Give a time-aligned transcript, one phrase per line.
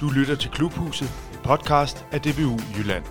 [0.00, 3.04] Du lytter til Klubhuset, en podcast af DBU Jylland.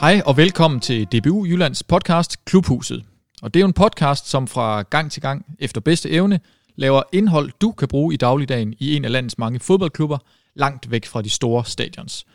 [0.00, 3.04] Hej og velkommen til DBU Jyllands podcast Klubhuset.
[3.42, 6.40] Og det er jo en podcast, som fra gang til gang efter bedste evne
[6.76, 10.18] laver indhold, du kan bruge i dagligdagen i en af landets mange fodboldklubber,
[10.54, 12.26] langt væk fra de store stadions.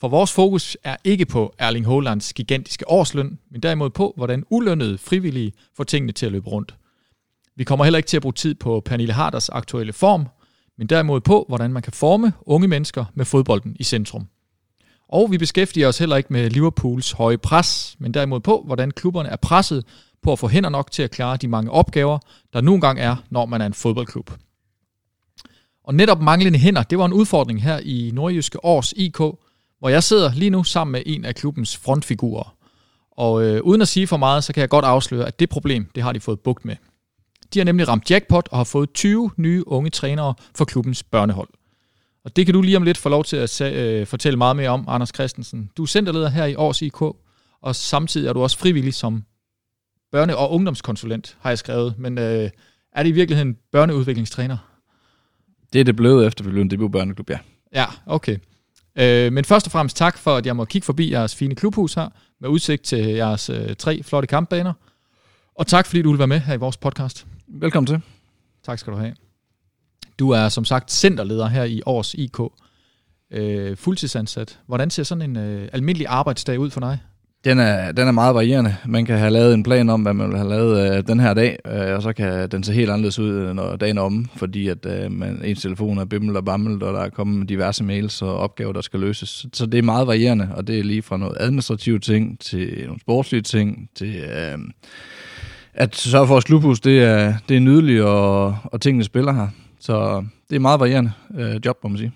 [0.00, 4.98] For vores fokus er ikke på Erling Haalands gigantiske årsløn, men derimod på, hvordan ulønnede
[4.98, 6.74] frivillige får tingene til at løbe rundt.
[7.56, 10.28] Vi kommer heller ikke til at bruge tid på Pernille Harders aktuelle form,
[10.78, 14.26] men derimod på, hvordan man kan forme unge mennesker med fodbolden i centrum.
[15.08, 19.28] Og vi beskæftiger os heller ikke med Liverpools høje pres, men derimod på, hvordan klubberne
[19.28, 19.84] er presset
[20.22, 22.18] på at få hænder nok til at klare de mange opgaver,
[22.52, 24.30] der nu engang er, når man er en fodboldklub.
[25.84, 29.18] Og netop manglende hænder, det var en udfordring her i Nordjyske Års IK,
[29.78, 32.54] hvor jeg sidder lige nu sammen med en af klubbens frontfigurer.
[33.10, 35.90] Og øh, uden at sige for meget, så kan jeg godt afsløre, at det problem,
[35.94, 36.76] det har de fået bugt med.
[37.54, 41.48] De har nemlig ramt jackpot og har fået 20 nye unge trænere for klubbens børnehold.
[42.24, 44.68] Og det kan du lige om lidt få lov til at øh, fortælle meget mere
[44.68, 45.70] om, Anders Christensen.
[45.76, 47.02] Du er centerleder her i Års IK,
[47.62, 49.24] og samtidig er du også frivillig som
[50.16, 51.94] børne- og ungdomskonsulent, har jeg skrevet.
[51.98, 52.50] Men øh,
[52.92, 54.56] er det i virkeligheden børneudviklingstræner?
[55.72, 57.38] Det er det blevet efter, vi blev en debut børneklub, ja.
[57.74, 58.38] Ja, okay.
[58.98, 61.94] Øh, men først og fremmest tak for, at jeg må kigge forbi jeres fine klubhus
[61.94, 62.08] her,
[62.40, 64.72] med udsigt til jeres øh, tre flotte kampbaner.
[65.54, 67.26] Og tak, fordi du vil være med her i vores podcast.
[67.48, 68.00] Velkommen til.
[68.64, 69.14] Tak skal du have.
[70.18, 72.38] Du er som sagt centerleder her i Års IK,
[73.30, 74.58] øh, fuldtidsansat.
[74.66, 76.98] Hvordan ser sådan en øh, almindelig arbejdsdag ud for dig?
[77.44, 78.76] Den er, den er meget varierende.
[78.86, 81.34] Man kan have lavet en plan om, hvad man vil have lavet øh, den her
[81.34, 84.26] dag, øh, og så kan den se helt anderledes ud, øh, når dagen er om,
[84.36, 87.84] fordi at øh, man, ens telefon er bimmel og bammel, og der er kommet diverse
[87.84, 89.46] mails og opgaver, der skal løses.
[89.52, 93.00] Så det er meget varierende, og det er lige fra noget administrative ting til nogle
[93.00, 94.58] sportslige ting, til øh,
[95.74, 99.48] at sørge for, at klubhus det er, det er nydeligt, og, og tingene spiller her.
[99.80, 102.12] Så det er meget varierende øh, job, må man sige.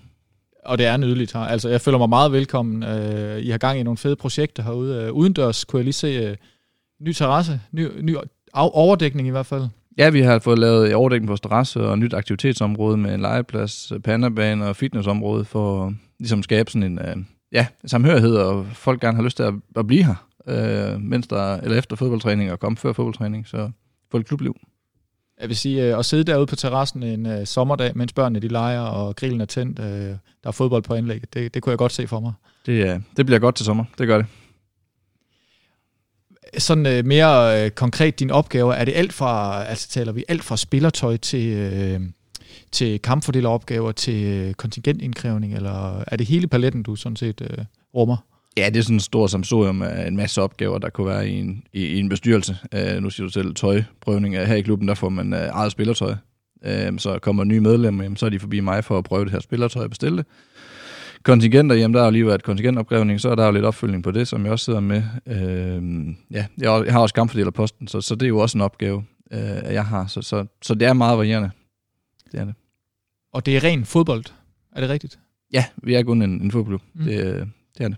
[0.65, 1.41] Og det er nydeligt her.
[1.41, 2.83] Altså, jeg føler mig meget velkommen.
[2.83, 5.05] Øh, I har gang i nogle fede projekter herude.
[5.05, 6.37] Øh, udendørs kunne jeg lige se øh,
[7.01, 8.17] ny terrasse, ny, ny
[8.55, 9.69] overdækning i hvert fald.
[9.99, 14.67] Ja, vi har fået lavet overdækning på terrasse og nyt aktivitetsområde med en legeplads, pandabane
[14.67, 17.17] og fitnessområde for at ligesom skabe sådan en øh,
[17.53, 21.57] ja, samhørighed, og folk gerne har lyst til at, at blive her, øh, mens der,
[21.57, 23.71] eller efter fodboldtræning og komme før fodboldtræning, så
[24.11, 24.57] få et klubliv.
[25.41, 28.49] Jeg vil sige, øh, at sidde derude på terrassen en uh, sommerdag, mens børnene de
[28.49, 31.79] leger, og grillen er tændt, uh, der er fodbold på anlægget, det, det kunne jeg
[31.79, 32.33] godt se for mig.
[32.67, 34.27] Det, uh, det bliver godt til sommer, det gør det.
[36.59, 40.45] Sådan uh, mere uh, konkret din opgave, er det alt fra, altså taler vi alt
[40.45, 42.03] fra spillertøj til, uh,
[42.73, 47.65] til kampfordeleropgaver, til kontingentindkrævning, eller er det hele paletten, du sådan set uh,
[47.95, 48.17] rummer?
[48.59, 51.39] Ja, det er sådan en stor samsorium af en masse opgaver, der kunne være i
[51.39, 52.57] en, i, i en bestyrelse.
[52.75, 54.37] Uh, nu siger du selv tøjprøvning.
[54.37, 56.15] Her i klubben, der får man uh, eget spillertøj.
[56.67, 59.33] Uh, så kommer nye medlemmer, jamen, så er de forbi mig for at prøve det
[59.33, 60.27] her spillertøj og bestille det.
[61.23, 64.11] Kontingenter, jamen der har jo lige været kontingentopgravning, så er der jo lidt opfølgning på
[64.11, 65.03] det, som jeg også sidder med.
[65.27, 69.73] Uh, ja, jeg har også kampfordelerposten, så, så det er jo også en opgave, uh,
[69.73, 70.07] jeg har.
[70.07, 71.51] Så, så, så det er meget varierende.
[72.33, 72.55] Det er det.
[73.33, 74.25] Og det er ren fodbold,
[74.77, 75.19] er det rigtigt?
[75.53, 76.83] Ja, vi er kun en, en fodboldklub.
[76.95, 77.05] Mm.
[77.05, 77.49] Det,
[77.79, 77.97] det er det.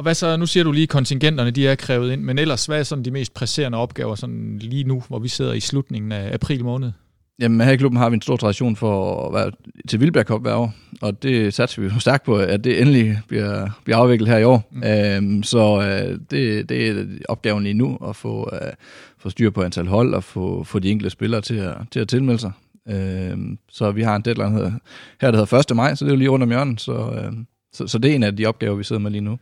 [0.00, 2.78] Og hvad så, nu siger du lige, kontingenterne de er krævet ind, men ellers, hvad
[2.78, 6.34] er sådan de mest presserende opgaver sådan lige nu, hvor vi sidder i slutningen af
[6.34, 6.92] april måned?
[7.40, 9.50] Jamen her i klubben har vi en stor tradition for at være
[9.88, 13.18] til Vildbjerg Cup hver år, og det satser vi jo stærkt på, at det endelig
[13.28, 14.68] bliver, bliver afviklet her i år.
[14.70, 14.82] Mm.
[14.84, 18.72] Øhm, så øh, det, det er opgaven lige nu, at få, øh,
[19.18, 22.08] få styr på antal hold og få, få de enkelte spillere til at, til at
[22.08, 22.52] tilmelde sig.
[22.88, 24.72] Øhm, så vi har en deadline her,
[25.20, 25.76] her, der hedder 1.
[25.76, 27.32] maj, så det er jo lige rundt om hjørnet, så, øh,
[27.72, 29.38] så, så det er en af de opgaver, vi sidder med lige nu.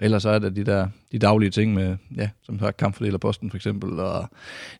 [0.00, 3.50] Ellers så er det de der de daglige ting med, ja, som sagt, kampfordeler posten
[3.50, 4.30] for eksempel, og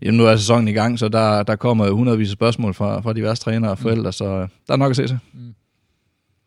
[0.03, 3.13] jamen, nu er sæsonen i gang, så der, der kommer hundredvis af spørgsmål fra, fra
[3.13, 4.13] diverse trænere og forældre, mm.
[4.13, 5.19] så der er nok at se til.
[5.33, 5.55] Mm.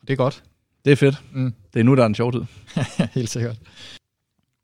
[0.02, 0.44] Det er godt.
[0.86, 1.24] Det er fedt.
[1.34, 1.54] Mm.
[1.74, 2.42] Det er nu, der er en sjov tid.
[3.16, 3.58] Helt sikkert.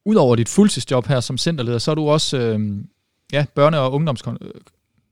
[0.06, 2.78] Udover dit fuldtidsjob her som centerleder, så er du også øh,
[3.34, 4.38] ja, børne- og ungdomskon...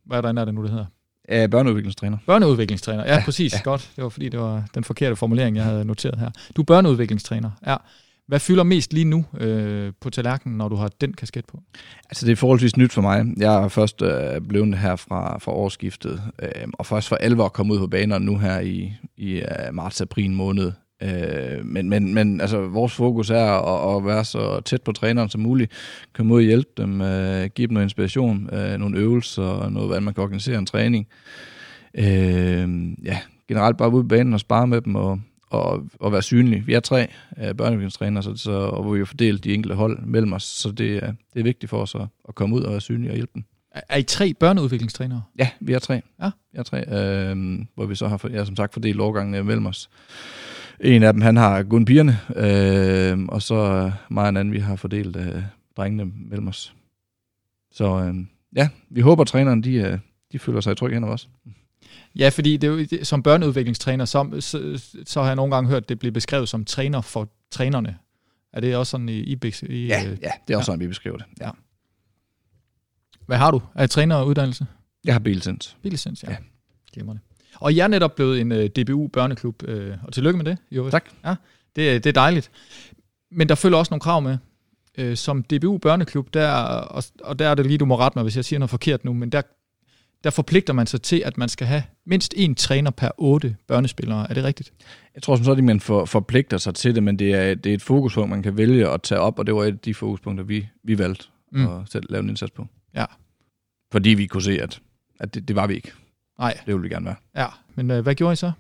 [0.05, 0.85] Hvad er der, er det nu, det hedder?
[1.29, 2.17] Ja, børneudviklingstræner.
[2.25, 3.53] Børneudviklingstræner, ja, ja præcis.
[3.53, 3.59] Ja.
[3.63, 3.91] Godt.
[3.95, 6.29] Det var fordi, det var den forkerte formulering, jeg havde noteret her.
[6.55, 7.75] Du er børneudviklingstræner, ja.
[8.27, 11.59] Hvad fylder mest lige nu øh, på tallerkenen, når du har den kasket på?
[12.09, 13.25] Altså det er forholdsvis nyt for mig.
[13.37, 17.73] Jeg er først øh, blevet her fra, fra årsskiftet, øh, og først for alvor kommet
[17.73, 20.71] ud på banerne nu her i, i øh, marts-april måned.
[21.03, 25.29] Øh, men, men, men altså, vores fokus er at, at være så tæt på træneren
[25.29, 25.71] som muligt,
[26.13, 29.87] komme ud og hjælpe dem, øh, give dem noget inspiration, øh, nogle øvelser, og noget,
[29.87, 31.07] hvordan man kan organisere en træning.
[31.93, 32.69] Øh,
[33.05, 33.17] ja,
[33.47, 35.19] generelt bare ud på banen og spare med dem, og,
[35.51, 36.65] og, og være synlige.
[36.65, 37.07] Vi er tre
[37.37, 41.03] uh, børnevidenstrænere, så, så, og vi har fordelt de enkelte hold mellem os, så det,
[41.03, 43.31] uh, det er vigtigt for os at, at komme ud og være synlige og hjælpe
[43.35, 43.43] dem.
[43.71, 45.23] Er, er I tre børneudviklingstrænere?
[45.39, 46.01] Ja, vi er tre.
[46.21, 46.31] Ja.
[46.53, 49.89] Vi er tre, øh, hvor vi så har, ja, som sagt, fordelt årgangene mellem os.
[50.79, 54.59] En af dem, han har kun pigerne, øh, og så mig og en anden, vi
[54.59, 55.43] har fordelt øh,
[55.77, 56.73] drengene mellem os.
[57.71, 58.15] Så øh,
[58.55, 59.97] ja, vi håber, at træneren, de, øh,
[60.31, 61.29] de føler sig i tryg hen os.
[62.15, 65.83] Ja, fordi det er jo, som børneudviklingstræner, så, så, så har jeg nogle gange hørt,
[65.83, 67.97] at det bliver beskrevet som træner for trænerne.
[68.53, 70.87] Er det også sådan i, i, i Ja, øh, ja det er også sådan, vi
[70.87, 71.25] beskriver det.
[71.41, 71.49] Ja.
[73.25, 73.61] Hvad har du?
[73.75, 74.65] Er det træneruddannelse?
[75.05, 75.77] Jeg har billicens.
[75.81, 76.29] Billicens, ja.
[76.29, 76.35] Ja.
[76.39, 76.43] ja.
[76.93, 77.21] Glimrende.
[77.55, 79.73] Og jeg er netop blevet en uh, DBU børneklub, uh,
[80.03, 80.57] og tillykke med det.
[80.71, 80.89] Jo.
[80.89, 81.05] Tak.
[81.25, 81.35] Ja,
[81.75, 82.51] det, det er dejligt.
[83.31, 84.37] Men der følger også nogle krav med.
[85.01, 88.23] Uh, som DBU børneklub, der, og, og der er det lige, du må rette mig,
[88.23, 89.41] hvis jeg siger noget forkert nu, men der,
[90.23, 94.29] der forpligter man sig til, at man skal have mindst én træner per otte børnespillere.
[94.29, 94.73] Er det rigtigt?
[95.15, 97.69] Jeg tror som sådan, at man for, forpligter sig til det, men det er, det
[97.69, 99.93] er et fokuspunkt, man kan vælge at tage op, og det var et af de
[99.93, 101.67] fokuspunkter, vi, vi valgte mm.
[101.67, 102.67] at sætte, lave en indsats på.
[102.95, 103.05] Ja.
[103.91, 104.81] Fordi vi kunne se, at,
[105.19, 105.91] at det, det var vi ikke.
[106.39, 106.53] Nej.
[106.53, 107.15] Det ville vi gerne være.
[107.35, 108.51] Ja, men uh, hvad gjorde I så?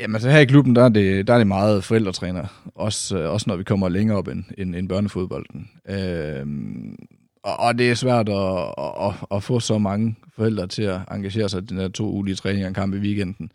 [0.00, 2.70] Jamen altså her i klubben, der er det, der er det meget forældretræner.
[2.74, 5.70] Også, øh, også når vi kommer længere op end, end, end børnefodbolden.
[5.88, 6.96] Øhm,
[7.42, 8.74] og, og det er svært at,
[9.06, 12.34] at, at få så mange forældre til at engagere sig i den her to ulige
[12.34, 13.52] træning og en kamp i weekenden.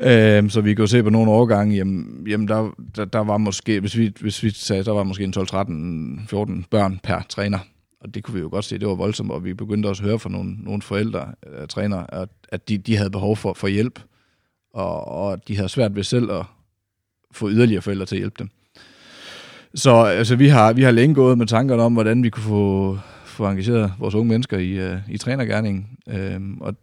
[0.00, 3.38] Øhm, så vi kan jo se på nogle årgange, jamen, jamen der, der, der, var
[3.38, 7.22] måske, hvis vi, hvis vi sagde, der var måske en 12, 13, 14 børn per
[7.28, 7.58] træner.
[8.00, 10.08] Og det kunne vi jo godt se, det var voldsomt, og vi begyndte også at
[10.08, 13.68] høre fra nogle, nogle forældre, uh, trænere, at, at de, de havde behov for, for
[13.68, 14.00] hjælp,
[14.74, 16.44] og, og de havde svært ved selv at
[17.32, 18.50] få yderligere forældre til at hjælpe dem.
[19.74, 22.98] Så altså, vi, har, vi har længe gået med tankerne om, hvordan vi kunne få,
[23.24, 26.74] få engageret vores unge mennesker i, uh, i trænergærningen, uh, og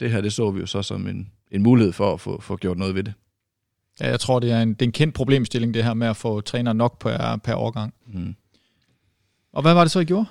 [0.00, 2.56] det her, det så vi jo så som en, en mulighed for at få, få
[2.56, 3.12] gjort noget ved det.
[4.00, 6.16] Ja, jeg tror, det er en, det er en kendt problemstilling, det her med at
[6.16, 7.94] få træner nok per, per årgang.
[8.06, 8.34] Mm.
[9.52, 10.26] Og hvad var det så, I gjorde?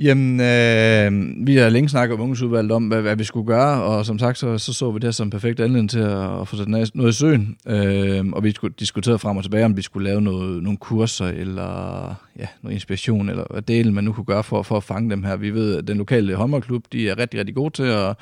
[0.00, 4.06] Jamen, øh, vi har længe snakket om ungdomsudvalget om, hvad, hvad vi skulle gøre, og
[4.06, 6.68] som sagt, så så, så vi det som perfekt anledning til at, at få sat
[6.68, 7.56] noget i søen.
[7.66, 11.26] Øh, og vi skulle diskutere frem og tilbage, om vi skulle lave noget, nogle kurser,
[11.26, 15.10] eller ja, noget inspiration, eller hvad delen man nu kunne gøre for, for at fange
[15.10, 15.36] dem her.
[15.36, 18.16] Vi ved, at den lokale håndboldklub, de er rigtig, rigtig gode til at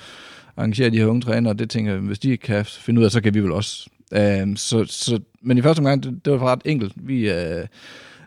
[0.56, 3.10] arrangere de her unge trænere, og det tænker jeg, hvis de kan finde ud af,
[3.10, 3.88] så kan vi vel også.
[4.12, 6.92] Øh, så, så, men i første omgang, det, det var ret enkelt.
[6.96, 7.30] Vi...
[7.30, 7.64] Øh,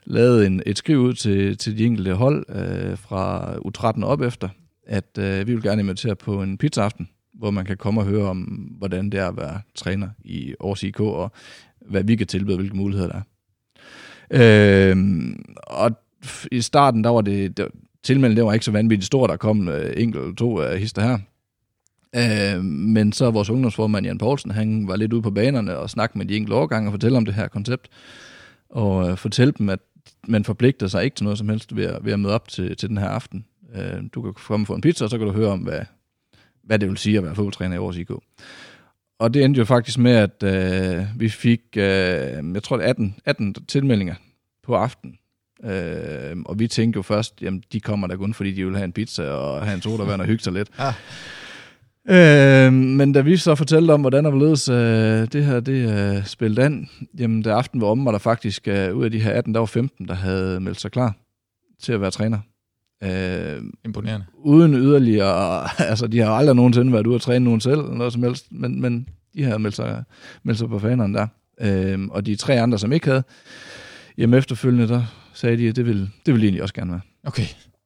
[0.09, 4.49] lavet en, et skriv ud til, til de enkelte hold øh, fra U13 op efter,
[4.87, 8.29] at øh, vi vil gerne invitere på en pizzaaften, hvor man kan komme og høre
[8.29, 8.37] om,
[8.77, 11.31] hvordan det er at være træner i Aarhus IK, og
[11.89, 13.23] hvad vi kan tilbyde, hvilke muligheder der er.
[14.91, 14.97] Øh,
[15.57, 15.91] og
[16.51, 17.67] i starten, der var det, der,
[18.03, 21.17] tilmeldingen det var ikke så vanvittigt stor, der kom øh, enkelt to af hister her.
[22.15, 26.17] Øh, men så vores ungdomsformand Jan Poulsen, han var lidt ude på banerne og snakkede
[26.17, 27.89] med de enkelte årgange og fortælle om det her koncept,
[28.69, 29.79] og øh, fortælle dem, at
[30.27, 32.75] man forpligter sig ikke til noget som helst ved at, ved at møde op til,
[32.75, 33.45] til den her aften.
[33.75, 35.81] Øh, du kan komme få en pizza, og så kan du høre om, hvad,
[36.63, 38.11] hvad det vil sige at være fodboldtræner i Aarhus IK.
[39.19, 41.83] Og det endte jo faktisk med, at øh, vi fik, øh,
[42.53, 44.15] jeg tror, 18, 18 tilmeldinger
[44.63, 45.17] på aften.
[45.63, 48.85] Øh, og vi tænkte jo først, jamen de kommer da kun, fordi de vil have
[48.85, 50.69] en pizza og have en sodavand og hygge sig lidt.
[50.79, 50.93] Ja.
[52.09, 56.25] Øh, men da vi så fortalte om, hvordan der hvorledes øh, det her det øh,
[56.25, 56.89] spillet an,
[57.19, 59.59] jamen da aften var om, var der faktisk øh, ud af de her 18, der
[59.59, 61.15] var 15, der havde meldt sig klar
[61.81, 62.39] til at være træner.
[63.03, 64.25] Øh, Imponerende.
[64.37, 68.13] uden yderligere, altså de har aldrig nogensinde været ude at træne nogen selv, eller noget
[68.13, 70.03] som helst, men, men de havde meldt sig,
[70.43, 71.27] meldt sig på fanerne der.
[71.61, 73.23] Øh, og de tre andre, som ikke havde,
[74.17, 77.01] jamen efterfølgende, der sagde de, at det ville, det ville egentlig også gerne være.
[77.23, 77.45] Okay,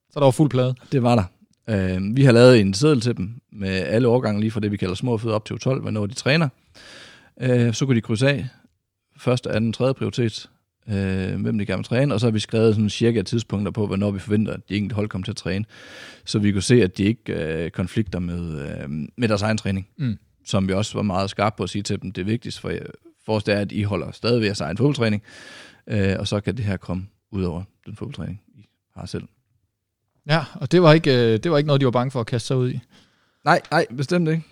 [0.09, 0.75] så der var fuld plade.
[0.91, 1.23] Det var der.
[1.69, 4.77] Øh, vi har lavet en seddel til dem med alle årgange lige fra det, vi
[4.77, 6.49] kalder små fødder op til 12, hvornår de træner.
[7.41, 8.47] Øh, så kunne de krydse af
[9.17, 10.49] første, anden, tredje prioritet,
[10.89, 13.87] øh, hvem de gerne vil træne, og så har vi skrevet sådan cirka tidspunkter på,
[13.87, 15.65] hvornår vi forventer, at de enkelte hold kommer til at træne,
[16.25, 19.87] så vi kunne se, at de ikke øh, konflikter med, øh, med deres egen træning,
[19.97, 20.17] Mm.
[20.45, 22.71] som vi også var meget skarpe på at sige til dem, det er vigtigst for,
[23.25, 25.23] for os, det er, at I holder stadig ved jeres egen fodboldtræning,
[25.87, 28.65] øh, og så kan det her komme ud over den fodboldtræning, I
[28.95, 29.23] har selv.
[30.29, 32.25] Ja, og det var, ikke, øh, det var ikke noget, de var bange for at
[32.25, 32.79] kaste sig ud i.
[33.45, 34.43] Nej, nej, bestemt ikke.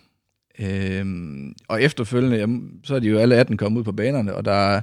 [0.59, 4.45] Øhm, og efterfølgende, jamen, så er de jo alle 18 kommet ud på banerne, og
[4.45, 4.81] der er-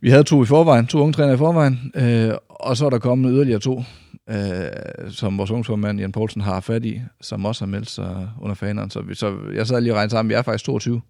[0.00, 2.98] vi havde to i forvejen, to unge trænere i forvejen, øh, og så er der
[2.98, 3.82] kommet yderligere to,
[4.30, 8.54] øh, som vores ungdomsformand Jan Poulsen har fat i, som også har meldt sig under
[8.54, 8.90] faneren.
[8.90, 11.00] Så, vi, så jeg sad lige og regnede sammen, vi er faktisk 22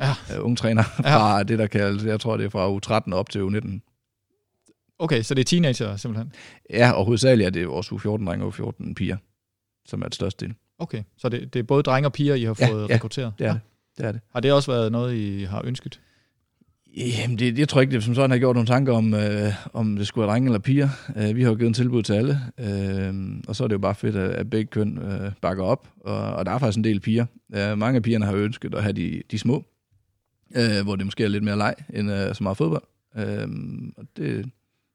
[0.00, 0.10] Ja.
[0.34, 1.16] øh, unge trænere Ja.
[1.16, 3.80] fra det, der kaldes, jeg tror det er fra U13 op til U19.
[4.98, 6.32] Okay, så det er teenager simpelthen.
[6.70, 9.16] Ja, og hovedsageligt er det vores U14-drenge og U14-piger,
[9.86, 10.54] som er et største del.
[10.78, 13.32] Okay, så det, det er både drenge og piger, I har Ja, fået ja, rekrutteret?
[13.38, 13.60] Det er det.
[13.98, 14.20] det er det.
[14.32, 16.00] Har det også været noget, I har ønsket?
[16.96, 19.96] Jamen, det, jeg tror ikke, det som sådan har gjort nogle tanker om, øh, om
[19.96, 20.88] det skulle være drenge eller piger.
[21.16, 23.14] Øh, vi har jo givet en tilbud til alle, øh,
[23.48, 25.88] og så er det jo bare fedt, at, at begge køn øh, bakker op.
[26.00, 27.26] Og, og der er faktisk en del piger.
[27.54, 29.64] Øh, mange af pigerne har ønsket at have de, de små,
[30.56, 32.82] øh, hvor det måske er lidt mere leg end øh, så meget fodbold.
[33.16, 33.48] Øh,
[33.96, 34.50] og det,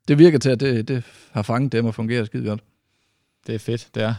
[0.08, 2.64] det virker til, at det, det har fanget dem og fungerer skide godt.
[3.48, 4.14] Det er fedt, det er.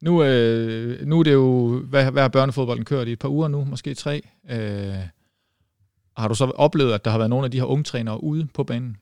[0.00, 3.48] Nu, øh, nu er det jo, hvad, hvad har børnefodbolden kørt i et par uger
[3.48, 4.22] nu, måske tre.
[4.50, 4.94] Øh,
[6.16, 8.46] har du så oplevet, at der har været nogle af de her unge trænere ude
[8.54, 8.96] på banen?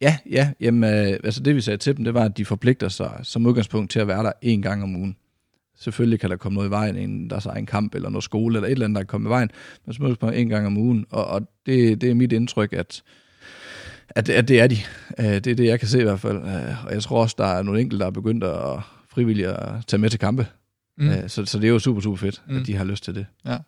[0.00, 0.52] Ja, ja.
[0.60, 3.46] Jamen, øh, altså det vi sagde til dem, det var, at de forpligter sig som
[3.46, 5.16] udgangspunkt til at være der en gang om ugen.
[5.78, 8.56] Selvfølgelig kan der komme noget i vejen, en, der er en kamp eller noget skole
[8.56, 9.50] eller et eller andet, der kan komme i vejen,
[9.86, 11.06] men som udgangspunkt en gang om ugen.
[11.10, 13.02] Og, og det, det er mit indtryk, at,
[14.08, 14.76] at, at det er de.
[15.18, 16.36] Øh, det er det, jeg kan se i hvert fald.
[16.36, 19.86] Øh, og jeg tror også, der er nogle enkelte, der er begyndt at frivilligt at
[19.86, 20.46] tage med til kampe.
[20.98, 21.08] Mm.
[21.08, 22.56] Øh, så, så det er jo super, super fedt, mm.
[22.56, 23.26] at de har lyst til det.
[23.46, 23.58] Ja.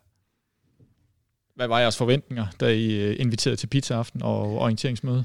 [1.56, 5.24] Hvad var jeres forventninger, da I inviterede til pizza-aften og orienteringsmøde?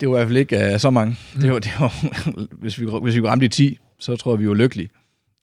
[0.00, 1.16] Det var i hvert fald ikke uh, så mange.
[1.34, 1.40] Mm.
[1.40, 1.92] Det var, det var,
[2.62, 4.88] hvis, vi, hvis vi ramme de 10, så tror jeg, vi var lykkelige.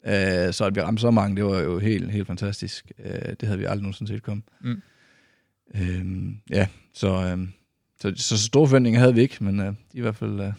[0.05, 0.11] Uh,
[0.51, 2.91] så at vi ramte så mange, det var jo helt, helt fantastisk.
[2.99, 3.05] Uh,
[3.39, 4.43] det havde vi aldrig nogensinde set komme.
[4.61, 4.81] Mm.
[5.75, 7.47] Uh, ja, så, uh,
[8.03, 10.53] så, så store forventninger havde vi ikke, men de i hvert fald uh,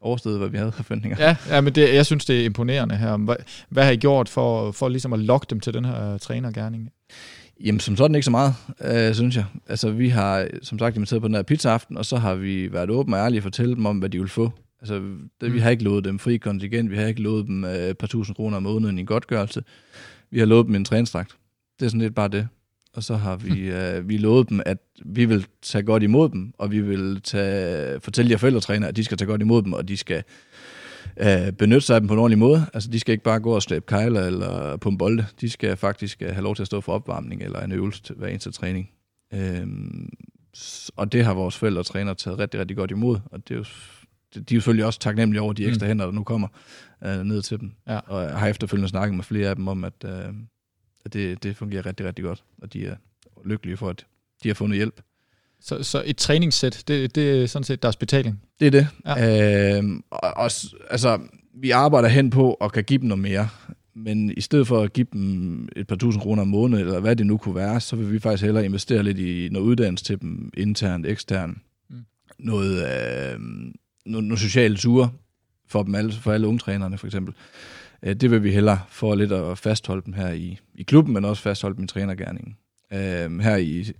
[0.00, 1.16] overstedet, hvad vi havde forventninger.
[1.20, 3.16] Ja, ja men det, jeg synes, det er imponerende her.
[3.16, 3.36] Hvad,
[3.68, 6.90] hvad har I gjort for, for ligesom at lokke dem til den her trænergærning?
[7.64, 9.44] Jamen, som sådan ikke så meget, øh, synes jeg.
[9.68, 12.90] Altså, vi har, som sagt, inviteret på den her pizza-aften, og så har vi været
[12.90, 14.52] åbne og ærlige og fortælle dem om, hvad de vil få.
[14.80, 15.52] Altså, det, mm.
[15.52, 18.06] vi har ikke lovet dem fri kontingent, vi har ikke lovet dem øh, et par
[18.06, 19.62] tusind kroner om måneden i en godtgørelse.
[20.30, 21.36] Vi har lovet dem en træningsdragt.
[21.80, 22.48] Det er sådan lidt bare det.
[22.94, 26.52] Og så har vi, øh, vi lovet dem, at vi vil tage godt imod dem,
[26.58, 29.88] og vi vil tage, fortælle de forældretræner, at de skal tage godt imod dem, og
[29.88, 30.22] de skal
[31.16, 32.66] øh, benytte sig af dem på en ordentlig måde.
[32.74, 35.26] Altså, de skal ikke bare gå og slæbe kejler eller pumpe bolde.
[35.40, 38.14] De skal faktisk øh, have lov til at stå for opvarmning eller en øvelse til
[38.14, 38.90] hver eneste træning.
[39.34, 39.66] Øh,
[40.96, 43.58] og det har vores forældre og træner taget rigtig, rigtig godt imod, og det er
[43.58, 43.64] jo
[44.34, 45.88] de er selvfølgelig også taknemmelige over de ekstra mm.
[45.88, 46.48] hænder, der nu kommer
[47.04, 47.72] øh, ned til dem.
[47.88, 47.98] Ja.
[47.98, 50.34] Og jeg har efterfølgende snakket med flere af dem om, at, øh,
[51.04, 52.96] at det, det fungerer rigtig, rigtig godt, og de er
[53.44, 54.06] lykkelige for, at
[54.42, 55.00] de har fundet hjælp.
[55.60, 58.42] Så, så et træningssæt, det, det er sådan set deres betaling?
[58.60, 58.88] Det er det.
[59.06, 59.78] Ja.
[59.78, 60.50] Øh, og, og,
[60.90, 61.20] altså,
[61.54, 63.48] vi arbejder hen på at kan give dem noget mere.
[63.94, 67.16] Men i stedet for at give dem et par tusind kroner om måneden, eller hvad
[67.16, 70.20] det nu kunne være, så vil vi faktisk hellere investere lidt i noget uddannelse til
[70.20, 71.58] dem, internt, eksternt.
[71.90, 71.96] Mm.
[72.38, 73.40] Noget, øh,
[74.06, 75.10] noget, noget sociale ture
[75.68, 77.34] for dem alle, for alle unge trænerne for eksempel.
[78.02, 81.24] Øh, det vil vi hellere for lidt at fastholde dem her i, i klubben, men
[81.24, 82.56] også fastholde dem i trænergærningen.
[82.92, 83.92] Øh, her i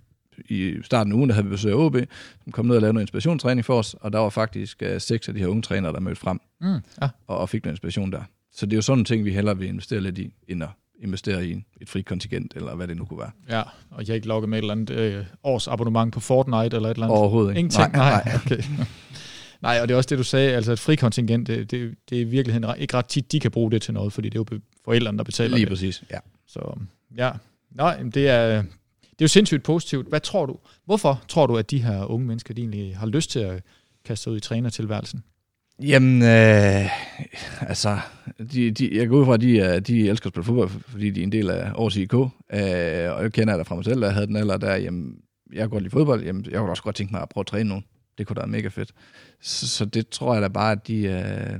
[0.49, 1.95] i starten af ugen, der havde vi besøg af OB,
[2.43, 5.27] som kom ned og lavede noget inspirationstræning for os, og der var faktisk uh, seks
[5.27, 6.67] af de her unge trænere, der mødte frem mm,
[7.01, 7.09] ja.
[7.27, 8.21] og, og fik noget inspiration der.
[8.51, 10.69] Så det er jo sådan en ting, vi hellere vil investere lidt i, end at
[10.99, 13.31] investere i et fri kontingent, eller hvad det nu kunne være.
[13.49, 16.75] Ja, og jeg har ikke logget med et eller andet øh, års abonnement på Fortnite,
[16.75, 17.19] eller et eller andet?
[17.19, 17.59] Overhovedet ikke.
[17.59, 17.91] Ingenting?
[17.91, 18.35] Nej, nej.
[18.45, 18.63] okay.
[19.63, 22.21] Nej, og det er også det, du sagde, altså et frikontingent, det, det, det er
[22.21, 24.59] i virkeligheden ikke ret tit, de kan bruge det til noget, fordi det er jo
[24.85, 25.69] forældrene, der betaler Lige det.
[25.69, 26.17] præcis, ja.
[26.47, 26.79] Så
[27.17, 27.31] ja,
[27.71, 28.61] nej, det er,
[29.01, 30.07] det er jo sindssygt positivt.
[30.07, 30.57] Hvad tror du?
[30.85, 33.63] Hvorfor tror du, at de her unge mennesker, de egentlig har lyst til at
[34.05, 35.23] kaste sig ud i trænertilværelsen?
[35.81, 36.89] Jamen, øh,
[37.69, 37.99] altså,
[38.53, 41.19] de, de, jeg går ud fra, at de, de elsker at spille fodbold, fordi de
[41.19, 42.21] er en del af årets IK, øh,
[43.13, 45.15] og jeg kender det fra mig selv, jeg havde den alder der, jamen,
[45.53, 47.47] jeg kan godt lide fodbold, jamen, jeg kunne også godt tænke mig at prøve at
[47.47, 47.83] træne nogen.
[48.17, 48.91] Det kunne da være mega fedt.
[49.41, 51.59] Så, så det tror jeg da bare, at de, øh,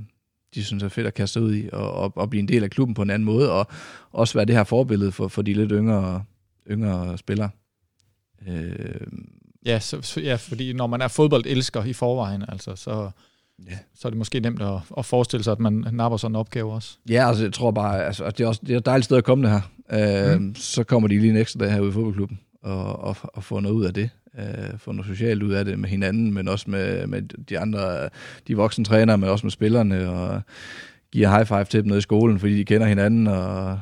[0.55, 2.69] de synes er fedt at kaste ud i, og, og, og blive en del af
[2.69, 3.67] klubben på en anden måde, og
[4.11, 6.23] også være det her forbillede for, for de lidt yngre
[6.69, 7.49] yngre spillere.
[8.47, 9.07] Øh,
[9.65, 13.09] ja, så, ja, fordi når man er fodboldelsker i forvejen, altså, så,
[13.69, 13.77] ja.
[13.95, 16.73] så er det måske nemt at, at forestille sig, at man napper sådan en opgave
[16.73, 16.97] også.
[17.09, 19.23] Ja, altså jeg tror bare, altså, det, er også, det er et dejligt sted at
[19.23, 20.31] komme det her.
[20.33, 20.55] Øh, mm.
[20.55, 23.85] Så kommer de lige ekstra dag herude i fodboldklubben og, og, og få noget ud
[23.85, 24.09] af det.
[24.39, 28.09] Øh, få noget socialt ud af det med hinanden, men også med, med de andre,
[28.47, 30.41] de voksne trænere, men også med spillerne, og
[31.11, 33.79] giver high five til dem nede i skolen, fordi de kender hinanden, og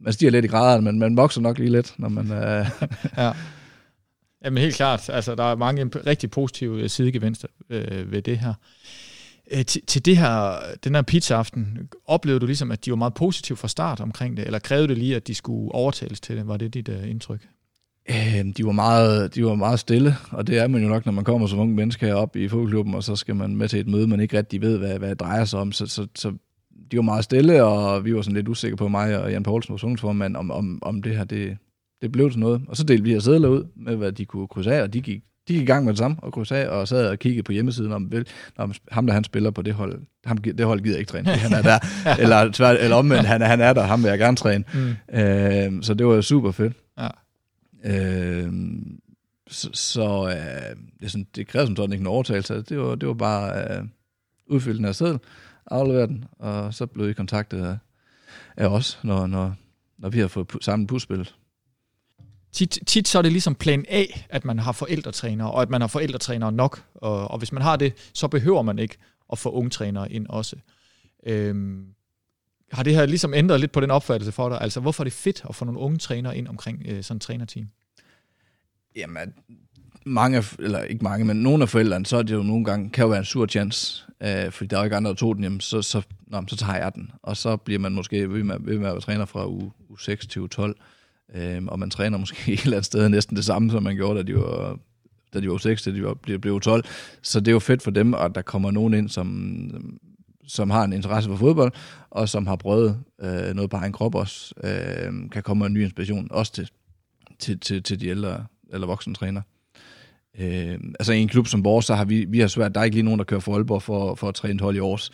[0.00, 2.32] man stiger lidt i graderne, men man vokser nok lige lidt, når man...
[2.32, 2.66] Øh...
[3.18, 3.32] ja.
[4.44, 8.54] Jamen helt klart, altså der er mange rigtig positive øh, sidegevinster øh, ved det her.
[9.50, 13.14] Øh, til, til det her, den her pizzaaften, oplevede du ligesom, at de var meget
[13.14, 16.48] positive fra start omkring det, eller krævede det lige, at de skulle overtales til det?
[16.48, 17.48] Var det dit uh, indtryk?
[18.10, 21.12] Øh, de, var meget, de var meget stille, og det er man jo nok, når
[21.12, 23.88] man kommer som unge mennesker op i fodboldklubben, og så skal man med til et
[23.88, 25.72] møde, man ikke rigtig ved, hvad, hvad det drejer sig om.
[25.72, 26.32] Så, så, så
[26.90, 29.72] de var meget stille, og vi var sådan lidt usikre på mig og Jan Poulsen,
[29.72, 31.56] vores ungdomsformand, om, om, om det her, det,
[32.02, 32.62] det blev til noget.
[32.68, 35.00] Og så delte vi her sædler ud med, hvad de kunne krydse af, og de
[35.00, 37.42] gik, de gik i gang med det samme og krydse af, og sad og kiggede
[37.42, 38.26] på hjemmesiden om, vel,
[38.58, 41.52] om ham der han spiller på det hold, ham, det hold gider ikke træne, han
[41.52, 41.78] er der.
[42.22, 44.64] eller, tvært, eller omvendt, han, han er der, ham vil jeg gerne træne.
[44.74, 45.16] Mm.
[45.18, 46.72] Øh, så det var super fedt.
[46.98, 47.08] Ja.
[47.84, 48.52] Øh,
[49.48, 52.62] så, så øh, det, er sådan, det krævede som sådan ikke en overtagelse.
[52.62, 53.84] Det var, det var bare øh,
[54.46, 55.18] udfylde den her seddel,
[55.66, 57.78] aflevere den, og så blev I kontaktet af,
[58.56, 59.54] af os, når, når,
[59.98, 61.34] når vi har fået sammen samlet puslespillet.
[62.52, 65.80] Tit, tit så er det ligesom plan A, at man har forældretrænere, og at man
[65.80, 66.84] har forældretrænere nok.
[66.94, 68.96] Og, og hvis man har det, så behøver man ikke
[69.32, 70.56] at få unge trænere ind også.
[71.26, 71.86] Øhm,
[72.72, 74.60] har det her ligesom ændret lidt på den opfattelse for dig?
[74.60, 77.22] Altså, hvorfor er det fedt at få nogle unge trænere ind omkring øh, sådan et
[77.22, 77.66] trænerteam?
[78.96, 79.34] Jamen,
[80.06, 83.02] mange, eller ikke mange, men nogle af forældrene, så er det jo nogle gange, kan
[83.02, 85.44] jo være en sur chance, øh, fordi der er jo ikke andre, der tog den,
[85.44, 87.10] jamen, så, så, nå, så tager jeg den.
[87.22, 90.00] Og så bliver man måske ved med, ved med at være træner fra uge, uge
[90.00, 90.76] 6 til uge 12,
[91.34, 94.18] øh, og man træner måske et eller andet sted næsten det samme, som man gjorde,
[94.18, 94.78] da de var,
[95.34, 96.84] da de var 6 da de var, blev, blev 12.
[97.22, 99.28] Så det er jo fedt for dem, at der kommer nogen ind, som,
[100.46, 101.72] som har en interesse for fodbold,
[102.10, 105.74] og som har prøvet øh, noget på egen krop også, øh, kan komme med en
[105.74, 106.70] ny inspiration, også til,
[107.38, 109.42] til, til, til de ældre eller voksne træner.
[110.38, 112.84] Øh, altså i en klub som vores, så har vi, vi har svært, der er
[112.84, 115.10] ikke lige nogen, der kører for Aalborg for, for at træne et hold i års.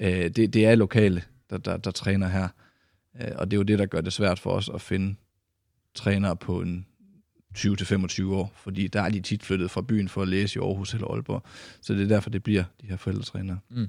[0.00, 2.48] Øh, det, det er lokale, der, der, der træner her.
[3.20, 5.14] Øh, og det er jo det, der gør det svært for os at finde
[5.94, 6.86] trænere på en
[7.58, 10.94] 20-25 år, fordi der er de tit flyttet fra byen for at læse i Aarhus
[10.94, 11.42] eller Aalborg.
[11.80, 13.58] Så det er derfor, det bliver de her forældretrænere.
[13.70, 13.88] Mm.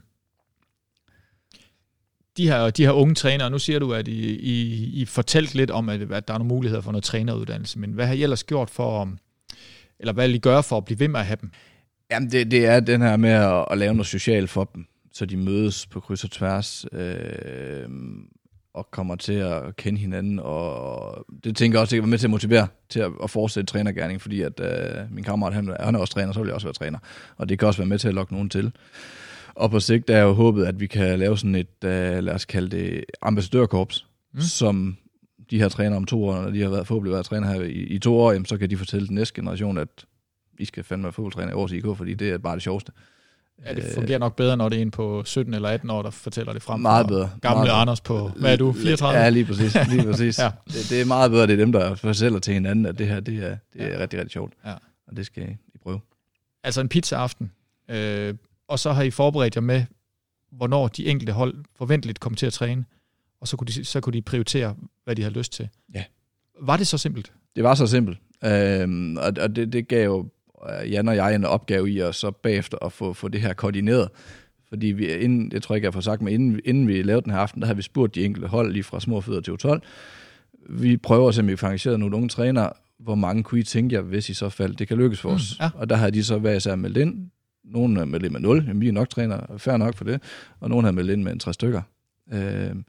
[2.42, 5.72] De her, de her unge trænere, nu siger du, at I, I, I fortalte lidt
[5.72, 8.44] om, at, at der er nogle muligheder for noget træneruddannelse, men hvad har I ellers
[8.44, 9.20] gjort for, um,
[10.00, 11.52] eller hvad vil I gøre for at blive ved med at have dem?
[12.12, 15.26] Jamen, det, det er den her med at, at lave noget socialt for dem, så
[15.26, 17.90] de mødes på kryds og tværs, øh,
[18.74, 22.18] og kommer til at kende hinanden, og det tænker jeg også, det kan være med
[22.18, 25.96] til at motivere til at, at fortsætte trænergærning, fordi at øh, min kammerat, han, han
[25.96, 27.00] er også træner, så vil jeg også være træner,
[27.38, 28.72] og det kan også være med til at lokke nogen til.
[29.56, 32.46] Og på sigt er jo håbet, at vi kan lave sådan et, øh, lad os
[32.46, 34.42] kalde det, ambassadørkorps, Mm.
[34.42, 34.98] som
[35.52, 37.72] de her træner om to år, når de har været, forhåbentlig været træner her i,
[37.72, 39.88] i to år, jamen, så kan de fortælle den næste generation, at
[40.60, 42.92] I skal fandme være fodboldtræner i års IK, fordi det er bare det sjoveste.
[43.66, 46.10] Ja, det fungerer nok bedre, når det er en på 17 eller 18 år, der
[46.10, 46.80] fortæller det frem.
[46.80, 47.30] Øh, Meget bedre.
[47.42, 47.82] Gamle Meget.
[47.82, 49.20] Anders på, hvad er du, 34?
[49.20, 49.78] Ja, lige præcis.
[49.90, 50.40] Lige præcis.
[50.44, 50.50] Ja.
[50.68, 53.20] det, det, er meget bedre, det er dem, der fortæller til hinanden, at det her
[53.20, 54.00] det er, det er Ja.
[54.00, 54.54] rigtig, rigtig sjovt.
[54.66, 54.74] Ja.
[55.08, 55.44] Og det skal
[55.76, 56.00] I prøve.
[56.64, 57.52] Altså en pizza-aften.
[57.90, 58.34] Øh,
[58.72, 59.84] og så har I forberedt jer med,
[60.52, 62.86] hvornår de enkelte hold forventeligt kommer til at træne,
[63.42, 65.70] og så kunne de, så kunne de prioritere, hvad de har lyst til.
[65.94, 66.04] Ja.
[66.62, 67.34] Var det så simpelt?
[67.56, 68.18] Det var så simpelt.
[68.46, 70.30] Øhm, og og det, det gav jo
[70.70, 73.54] øh, Jan og jeg en opgave i os så bagefter at få, få det her
[73.54, 74.10] koordineret.
[74.70, 77.32] Fordi vi, inden, jeg tror ikke, jeg får sagt, men inden, inden vi lavede den
[77.32, 79.82] her aften, der havde vi spurgt de enkelte hold, lige fra små fødder til 12.
[80.70, 84.30] Vi prøver at vi får nogle unge trænere, hvor mange kunne I tænke jer, hvis
[84.30, 85.60] i så fald det kan lykkes for Mm, os.
[85.60, 85.70] ja.
[85.76, 87.30] Og der havde de så hver især meldt ind.
[87.64, 90.22] Nogle er meldt ind med 0, jamen vi er nok træner, fair nok for det.
[90.60, 91.82] Og nogle havde meldt ind med en tre stykker.
[92.34, 92.86] Øhm,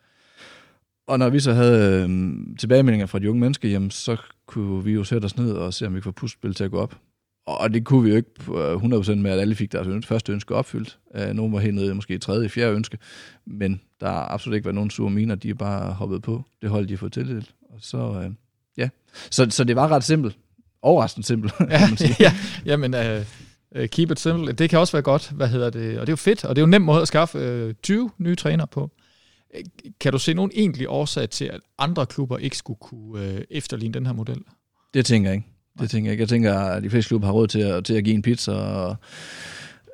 [1.07, 4.93] og når vi så havde øhm, tilbagemeldinger fra de unge mennesker, jamen, så kunne vi
[4.93, 6.97] jo sætte os ned og se, om vi kunne få puslespil til at gå op.
[7.47, 10.33] Og det kunne vi jo ikke på, øh, 100% med, at alle fik deres første
[10.33, 10.99] ønske opfyldt.
[11.15, 12.99] Uh, nogle var helt nede i måske tredje, fjerde ønske.
[13.47, 16.71] Men der har absolut ikke været nogen sure miner, de er bare hoppet på det
[16.71, 17.55] hold, de har fået tildelt.
[17.71, 18.33] Og så, uh,
[18.77, 18.89] ja.
[19.31, 20.39] Så, så det var ret simpelt.
[20.83, 22.17] Overraskende simpelt, Ja, kan man sige.
[22.27, 22.33] ja
[22.65, 22.95] jamen,
[23.81, 24.53] uh, keep it simple.
[24.53, 26.61] Det kan også være godt, hvad hedder det, og det er jo fedt, og det
[26.61, 28.91] er jo en nem måde at skaffe uh, 20 nye trænere på.
[29.55, 29.63] Øh,
[30.01, 33.95] Kan du se nogen egentlig årsag til, at andre klubber ikke skulle kunne uh, efterligne
[33.95, 34.39] den her model?
[34.95, 35.49] Det tænker jeg ikke.
[35.81, 36.23] Det tænker jeg ikke.
[36.23, 38.53] Jeg tænker, at de fleste klubber har råd til at, til at give en pizza
[38.53, 38.97] og,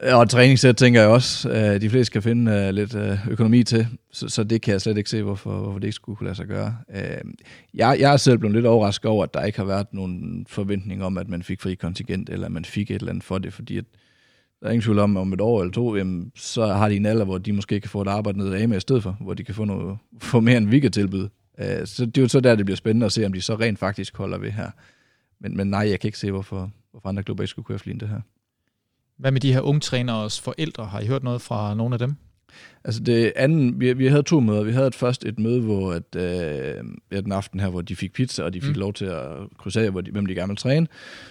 [0.03, 1.51] Øh, og et træningssæt, tænker jeg også.
[1.51, 4.81] at De fleste kan finde uh, lidt uh, økonomi til, så, så det kan jeg
[4.81, 6.77] slet ikke se, hvorfor, hvorfor det ikke skulle kunne lade sig gøre.
[6.89, 7.31] Uh,
[7.75, 11.05] jeg, jeg er selv blevet lidt overrasket over, at der ikke har været nogen forventning
[11.05, 13.53] om, at man fik fri kontingent, eller at man fik et eller andet for det,
[13.53, 13.85] fordi at
[14.61, 16.97] der er ingen tvivl om, at om et år eller to, jamen, så har de
[16.97, 19.17] en alder, hvor de måske kan få et arbejde ned af med i stedet for,
[19.21, 21.31] hvor de kan få, noget, få mere end vi kan tilbyde.
[21.85, 23.79] Så det er jo så der, det bliver spændende at se, om de så rent
[23.79, 24.71] faktisk holder ved her.
[25.41, 27.99] Men, men nej, jeg kan ikke se, hvorfor, hvorfor andre klubber ikke skulle kunne have
[27.99, 28.21] det her.
[29.19, 30.85] Hvad med de her unge træneres forældre?
[30.87, 32.15] Har I hørt noget fra nogle af dem?
[32.85, 34.63] Altså det anden, vi, vi havde to møder.
[34.63, 38.13] Vi havde først et møde, hvor at, øh, ja, den aften her, hvor de fik
[38.13, 38.81] pizza, og de fik Mm.
[38.81, 39.27] lov til at
[39.59, 40.87] krydse af, hvor de, hvem de gerne ville træne.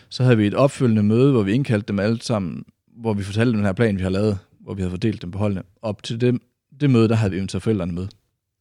[0.10, 2.64] Så havde vi et opfølgende møde, hvor vi indkaldte dem alle sammen,
[2.98, 5.32] hvor vi fortalte dem den her plan, vi har lavet, hvor vi havde fordelt dem
[5.32, 5.64] på holdene.
[5.82, 6.42] Op til dem,
[6.82, 8.08] det møde, der havde vi inviteret forældrene med,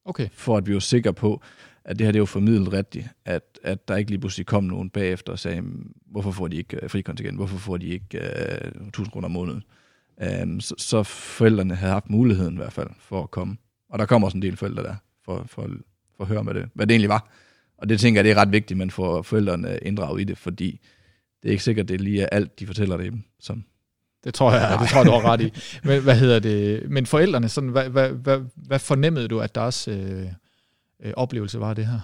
[0.05, 0.29] Okay.
[0.33, 1.43] for at vi var sikre på,
[1.87, 4.91] at det her det var formidlet rigtigt, at, at der ikke lige pludselig kom nogen
[4.91, 8.21] bagefter og sagde, "Mm, hvorfor får de ikke uh, fri kontingent, hvorfor får de ikke
[8.81, 9.63] uh, 1000 kroner om måneden.
[10.43, 13.57] Um, så, så forældrene havde haft muligheden i hvert fald for at komme.
[13.91, 14.95] Og der kom også en del forældre der,
[15.25, 15.69] for, for,
[16.17, 17.31] for at høre, hvad det, hvad det egentlig var.
[17.79, 20.39] Og det tænker jeg, det er ret vigtigt, at man får forældrene inddraget i det,
[20.39, 20.81] fordi
[21.43, 23.65] det er ikke sikkert, det lige er alt, de fortæller dem, som
[24.25, 25.53] Det tror jeg, det tror jeg, du har ret i.
[25.89, 26.91] Men hvad hedder det?
[26.91, 30.27] Men forældrene, sådan, hvad, hvad, hvad, hvad fornemmede du, at deres øh,
[31.03, 32.01] øh, oplevelse var det her?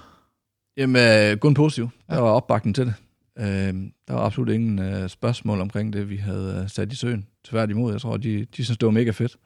[0.76, 1.90] Jamen, øh, kun positiv.
[2.10, 2.94] Der var opbakning til det.
[3.38, 3.74] Øh,
[4.08, 7.26] der var absolut ingen øh, spørgsmål omkring det, vi havde øh, sat i søen.
[7.44, 9.36] Tværtimod, jeg tror, de, de synes, det var mega fedt.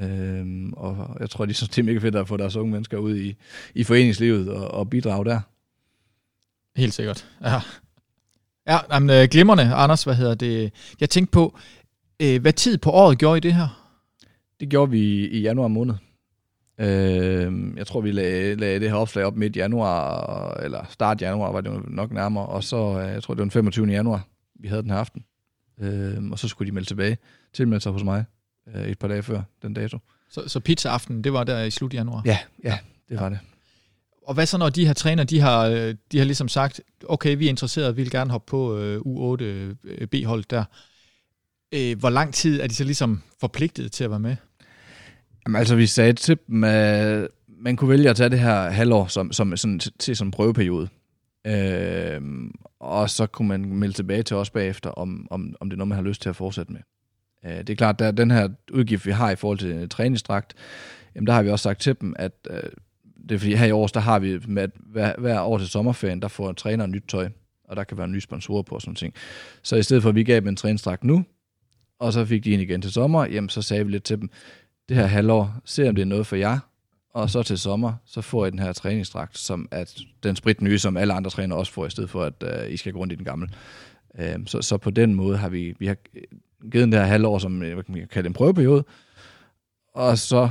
[0.00, 2.98] Øh, og jeg tror, de synes, det er mega fedt at få deres unge mennesker
[2.98, 3.36] ud i,
[3.74, 5.40] i foreningslivet og, og bidrage der.
[6.76, 7.60] Helt sikkert, ja.
[8.66, 10.72] Ja, jamen, øh, glimrende, Anders, hvad hedder det?
[11.00, 11.58] Jeg tænkte på,
[12.22, 13.88] øh, hvad tid på året gjorde I det her?
[14.60, 15.94] Det gjorde vi i januar måned.
[16.82, 21.52] Øh, jeg tror, vi lagde, lagde det her opslag op midt januar, eller start januar
[21.52, 23.86] var det nok nærmere, og så, øh, jeg tror, det var den 25.
[23.86, 24.26] januar,
[24.60, 25.24] vi havde den her aften.
[25.80, 27.18] Øh, og så skulle de melde tilbage,
[27.52, 28.24] tilmelde sig hos mig
[28.74, 29.98] øh, et par dage før den dato.
[30.30, 32.22] Så, så pizza-aften, det var der i slut januar?
[32.24, 33.38] Ja, ja, det var det.
[34.26, 37.36] Og hvad så, når de her træner, de har, øh, de har ligesom sagt, okay,
[37.36, 40.64] vi er interesserede, vi vil gerne hoppe på øh, U8 øh, B-hold der.
[41.74, 44.36] Øh, hvor lang tid er de så ligesom forpligtet til at være med?
[45.46, 49.06] Jamen, altså, vi sagde til dem, at man kunne vælge at tage det her halvår
[49.06, 50.88] som, som, sådan, til som prøveperiode.
[51.46, 52.20] Øh,
[52.80, 55.88] og så kunne man melde tilbage til os bagefter, om, om, om det er noget,
[55.88, 56.80] man har lyst til at fortsætte med.
[57.44, 60.54] Øh, det er klart, at den her udgift, vi har i forhold til træningsdragt,
[61.14, 62.62] jamen der har vi også sagt til dem, at øh,
[63.28, 65.68] det er fordi her i år, der har vi med, at hver, hver år til
[65.68, 67.28] sommerferien, der får en træner nyt tøj,
[67.64, 69.14] og der kan være nye sponsorer på og sådan ting.
[69.62, 71.24] Så i stedet for, at vi gav dem en træningsdragt nu,
[71.98, 74.30] og så fik de en igen til sommer, jamen så sagde vi lidt til dem,
[74.88, 76.58] det her halvår, se om det er noget for jer,
[77.14, 79.84] og så til sommer, så får I den her træningsdragt, som er
[80.22, 82.76] den sprit nye, som alle andre trænere også får, i stedet for, at uh, I
[82.76, 83.48] skal gå rundt i den gamle.
[84.18, 85.96] Uh, så, så på den måde har vi, vi har
[86.70, 88.84] givet den her halvår, som øh, man kan kalde en prøveperiode,
[89.94, 90.50] og så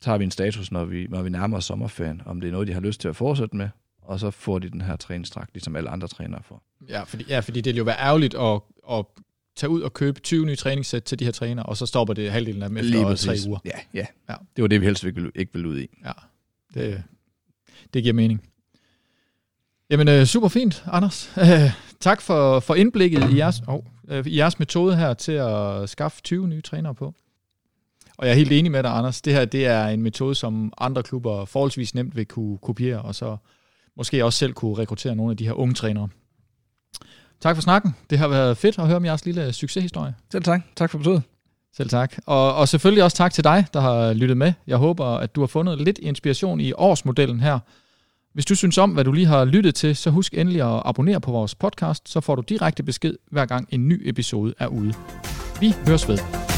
[0.00, 2.68] tager vi en status, når vi, når vi nærmer os sommerferien, om det er noget,
[2.68, 3.68] de har lyst til at fortsætte med,
[4.02, 6.62] og så får de den her træningsdragt, ligesom alle andre trænere får.
[6.88, 9.04] Ja, fordi, ja, fordi det vil jo være ærgerligt at, at
[9.56, 12.30] tage ud og købe 20 nye træningssæt til de her trænere, og så stopper det
[12.32, 13.58] halvdelen af dem efter Lige tre uger.
[13.64, 14.34] Ja, ja, ja.
[14.56, 15.88] Det var det, vi helst ikke, ikke ville ud i.
[16.04, 16.12] Ja,
[16.74, 17.02] det,
[17.94, 18.42] det giver mening.
[19.90, 21.32] Jamen, øh, super fint, Anders.
[21.38, 25.90] Øh, tak for, for indblikket i jeres, oh, øh, i jeres metode her til at
[25.90, 27.14] skaffe 20 nye trænere på.
[28.16, 29.22] Og jeg er helt enig med dig, Anders.
[29.22, 33.14] Det her det er en metode, som andre klubber forholdsvis nemt vil kunne kopiere, og
[33.14, 33.36] så
[33.96, 36.08] måske også selv kunne rekruttere nogle af de her unge trænere.
[37.42, 37.94] Tak for snakken.
[38.10, 40.14] Det har været fedt at høre om jeres lille succeshistorie.
[40.32, 40.60] Selv tak.
[40.76, 41.22] Tak for besøget.
[41.76, 42.16] Selv tak.
[42.26, 44.52] Og, og selvfølgelig også tak til dig, der har lyttet med.
[44.66, 47.58] Jeg håber, at du har fundet lidt inspiration i årsmodellen her.
[48.34, 51.20] Hvis du synes om, hvad du lige har lyttet til, så husk endelig at abonnere
[51.20, 54.94] på vores podcast, så får du direkte besked, hver gang en ny episode er ude.
[55.60, 56.51] Vi høres ved.